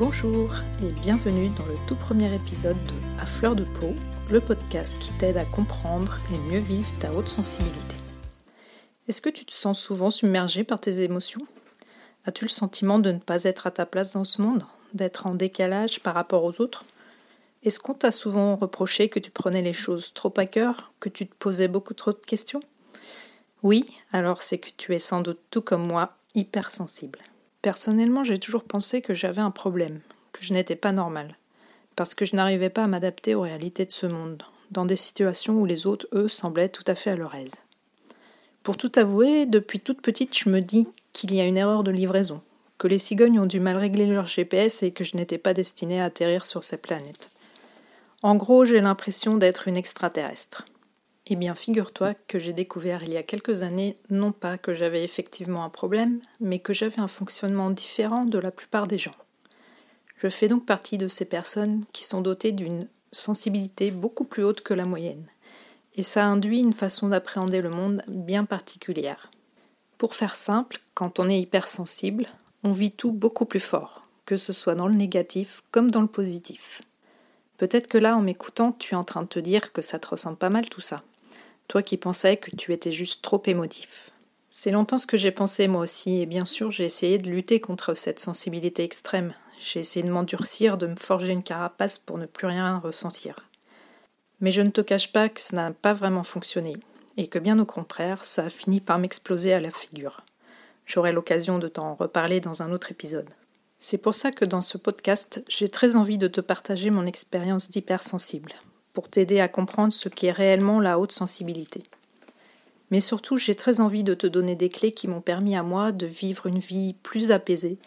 [0.00, 3.92] Bonjour et bienvenue dans le tout premier épisode de À fleur de peau,
[4.30, 7.96] le podcast qui t'aide à comprendre et mieux vivre ta haute sensibilité.
[9.08, 11.42] Est-ce que tu te sens souvent submergé par tes émotions?
[12.24, 14.64] As-tu le sentiment de ne pas être à ta place dans ce monde?
[14.94, 16.86] D'être en décalage par rapport aux autres?
[17.62, 21.26] Est-ce qu'on t'a souvent reproché que tu prenais les choses trop à cœur Que tu
[21.26, 22.62] te posais beaucoup trop de questions?
[23.62, 27.18] Oui, alors c'est que tu es sans doute tout comme moi hypersensible.
[27.62, 30.00] Personnellement, j'ai toujours pensé que j'avais un problème,
[30.32, 31.36] que je n'étais pas normale,
[31.94, 35.60] parce que je n'arrivais pas à m'adapter aux réalités de ce monde, dans des situations
[35.60, 37.64] où les autres, eux, semblaient tout à fait à leur aise.
[38.62, 41.90] Pour tout avouer, depuis toute petite, je me dis qu'il y a une erreur de
[41.90, 42.40] livraison,
[42.78, 46.00] que les cigognes ont du mal régler leur GPS et que je n'étais pas destinée
[46.00, 47.30] à atterrir sur ces planètes.
[48.22, 50.66] En gros, j'ai l'impression d'être une extraterrestre.
[51.32, 55.04] Eh bien, figure-toi que j'ai découvert il y a quelques années non pas que j'avais
[55.04, 59.14] effectivement un problème, mais que j'avais un fonctionnement différent de la plupart des gens.
[60.16, 64.62] Je fais donc partie de ces personnes qui sont dotées d'une sensibilité beaucoup plus haute
[64.62, 65.24] que la moyenne.
[65.94, 69.30] Et ça induit une façon d'appréhender le monde bien particulière.
[69.98, 72.26] Pour faire simple, quand on est hypersensible,
[72.64, 76.08] on vit tout beaucoup plus fort, que ce soit dans le négatif comme dans le
[76.08, 76.82] positif.
[77.56, 80.08] Peut-être que là, en m'écoutant, tu es en train de te dire que ça te
[80.08, 81.04] ressemble pas mal tout ça
[81.70, 84.10] toi qui pensais que tu étais juste trop émotif.
[84.48, 87.60] C'est longtemps ce que j'ai pensé moi aussi, et bien sûr j'ai essayé de lutter
[87.60, 89.32] contre cette sensibilité extrême.
[89.60, 93.48] J'ai essayé de m'endurcir, de me forger une carapace pour ne plus rien ressentir.
[94.40, 96.76] Mais je ne te cache pas que ça n'a pas vraiment fonctionné,
[97.16, 100.24] et que bien au contraire, ça a fini par m'exploser à la figure.
[100.86, 103.30] J'aurai l'occasion de t'en reparler dans un autre épisode.
[103.78, 107.70] C'est pour ça que dans ce podcast, j'ai très envie de te partager mon expérience
[107.70, 108.54] d'hypersensible,
[108.92, 111.82] pour t'aider à comprendre ce qu'est réellement la haute sensibilité.
[112.90, 115.92] Mais surtout, j'ai très envie de te donner des clés qui m'ont permis à moi
[115.92, 117.78] de vivre une vie plus apaisée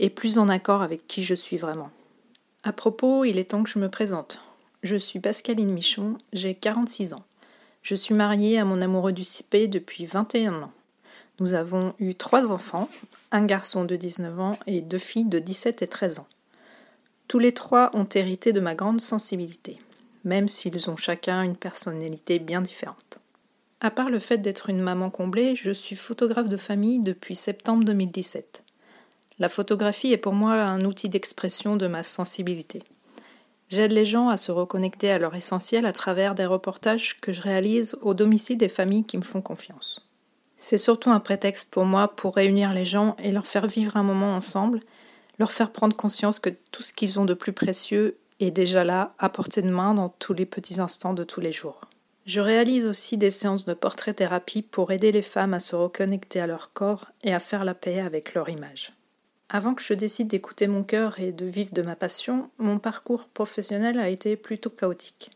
[0.00, 1.90] et plus en accord avec qui je suis vraiment.
[2.64, 4.40] À propos, il est temps que je me présente.
[4.82, 7.24] Je suis Pascaline Michon, j'ai 46 ans.
[7.82, 10.72] Je suis mariée à mon amoureux du CP depuis 21 ans.
[11.40, 12.88] Nous avons eu trois enfants,
[13.30, 16.28] un garçon de 19 ans et deux filles de 17 et 13 ans.
[17.28, 19.78] Tous les trois ont hérité de ma grande sensibilité
[20.24, 23.18] même s'ils ont chacun une personnalité bien différente.
[23.80, 27.84] À part le fait d'être une maman comblée, je suis photographe de famille depuis septembre
[27.84, 28.62] 2017.
[29.38, 32.84] La photographie est pour moi un outil d'expression de ma sensibilité.
[33.70, 37.42] J'aide les gens à se reconnecter à leur essentiel à travers des reportages que je
[37.42, 40.06] réalise au domicile des familles qui me font confiance.
[40.58, 44.04] C'est surtout un prétexte pour moi pour réunir les gens et leur faire vivre un
[44.04, 44.78] moment ensemble,
[45.40, 48.16] leur faire prendre conscience que tout ce qu'ils ont de plus précieux
[48.46, 51.52] est déjà là, à portée de main dans tous les petits instants de tous les
[51.52, 51.80] jours.
[52.24, 56.46] Je réalise aussi des séances de portrait-thérapie pour aider les femmes à se reconnecter à
[56.46, 58.92] leur corps et à faire la paix avec leur image.
[59.48, 63.28] Avant que je décide d'écouter mon cœur et de vivre de ma passion, mon parcours
[63.28, 65.30] professionnel a été plutôt chaotique.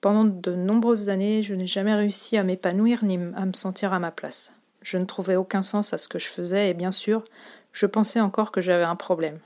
[0.00, 3.98] Pendant de nombreuses années, je n'ai jamais réussi à m'épanouir ni à me sentir à
[3.98, 4.52] ma place.
[4.82, 7.24] Je ne trouvais aucun sens à ce que je faisais et bien sûr,
[7.72, 9.40] je pensais encore que j'avais un problème.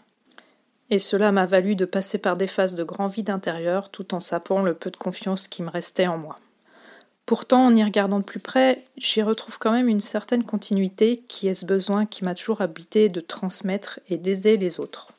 [0.91, 4.21] Et cela m'a valu de passer par des phases de grand vide intérieur tout en
[4.21, 6.39] sapant le peu de confiance qui me restait en moi.
[7.27, 11.47] Pourtant, en y regardant de plus près, j'y retrouve quand même une certaine continuité qui
[11.47, 15.13] est ce besoin qui m'a toujours habité de transmettre et d'aider les autres.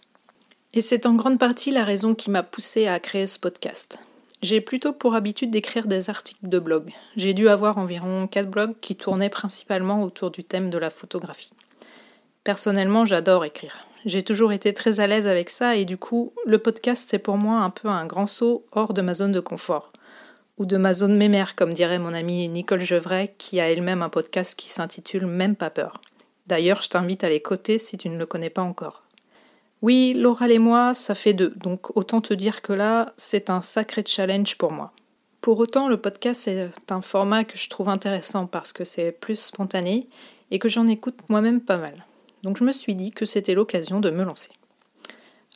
[0.74, 4.00] Et c'est en grande partie la raison qui m'a poussé à créer ce podcast.
[4.42, 6.92] J'ai plutôt pour habitude d'écrire des articles de blog.
[7.16, 11.54] J'ai dû avoir environ 4 blogs qui tournaient principalement autour du thème de la photographie.
[12.44, 13.86] Personnellement, j'adore écrire.
[14.06, 17.38] J'ai toujours été très à l'aise avec ça et du coup, le podcast, c'est pour
[17.38, 19.92] moi un peu un grand saut hors de ma zone de confort.
[20.58, 24.10] Ou de ma zone mémère, comme dirait mon amie Nicole Gevray, qui a elle-même un
[24.10, 26.00] podcast qui s'intitule Même pas peur.
[26.48, 29.04] D'ailleurs, je t'invite à l'écouter si tu ne le connais pas encore.
[29.82, 33.62] Oui, l'oral et moi, ça fait deux, donc autant te dire que là, c'est un
[33.62, 34.92] sacré challenge pour moi.
[35.42, 39.40] Pour autant, le podcast est un format que je trouve intéressant parce que c'est plus
[39.40, 40.08] spontané
[40.52, 42.06] et que j'en écoute moi-même pas mal.
[42.44, 44.52] Donc je me suis dit que c'était l'occasion de me lancer.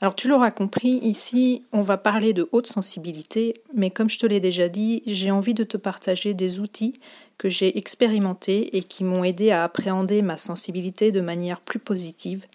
[0.02, 4.26] Alors tu l'auras compris, ici on va parler de haute sensibilité, mais comme je te
[4.26, 7.00] l'ai déjà dit, j'ai envie de te partager des outils
[7.38, 12.46] que j'ai expérimentés et qui m'ont aidé à appréhender ma sensibilité de manière plus positive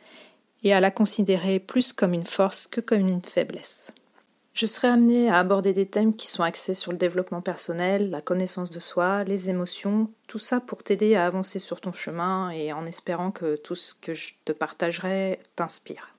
[0.62, 3.92] et à la considérer plus comme une force que comme une faiblesse.
[4.58, 8.20] Je serai amenée à aborder des thèmes qui sont axés sur le développement personnel, la
[8.20, 12.72] connaissance de soi, les émotions, tout ça pour t'aider à avancer sur ton chemin et
[12.72, 16.16] en espérant que tout ce que je te partagerai t'inspire.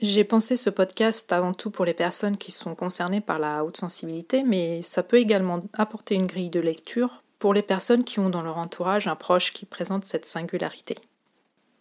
[0.00, 3.76] J'ai pensé ce podcast avant tout pour les personnes qui sont concernées par la haute
[3.76, 8.30] sensibilité, mais ça peut également apporter une grille de lecture pour les personnes qui ont
[8.30, 10.94] dans leur entourage un proche qui présente cette singularité.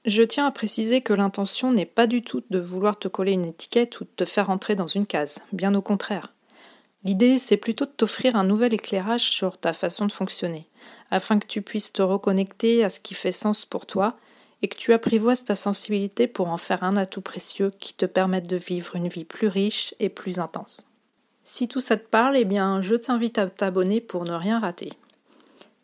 [0.06, 3.46] Je tiens à préciser que l'intention n'est pas du tout de vouloir te coller une
[3.46, 6.34] étiquette ou de te faire entrer dans une case, bien au contraire.
[7.04, 10.68] L'idée, c'est plutôt de t'offrir un nouvel éclairage sur ta façon de fonctionner,
[11.12, 14.18] afin que tu puisses te reconnecter à ce qui fait sens pour toi
[14.64, 18.48] et que tu apprivoises ta sensibilité pour en faire un atout précieux qui te permette
[18.48, 20.88] de vivre une vie plus riche et plus intense.
[21.44, 24.92] Si tout ça te parle, eh bien, je t'invite à t'abonner pour ne rien rater.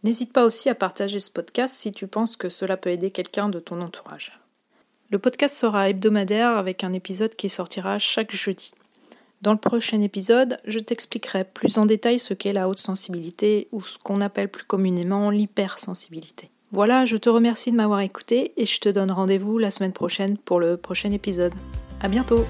[0.07, 3.50] N'hésite pas aussi à partager ce podcast si tu penses que cela peut aider quelqu'un
[3.50, 4.39] de ton entourage.
[5.12, 8.71] Le podcast sera hebdomadaire avec un épisode qui sortira chaque jeudi.
[9.42, 13.81] Dans le prochain épisode, je t'expliquerai plus en détail ce qu'est la haute sensibilité ou
[13.81, 16.51] ce qu'on appelle plus communément l'hypersensibilité.
[16.71, 20.38] Voilà, je te remercie de m'avoir écouté et je te donne rendez-vous la semaine prochaine
[20.38, 21.54] pour le prochain épisode.
[22.00, 22.45] À bientôt!